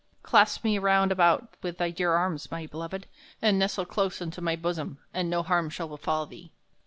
[0.23, 3.05] Clasp me round about with thy dear arms, my beloved,
[3.39, 6.51] and nestle close unto my bosom, and no harm shall befall thee."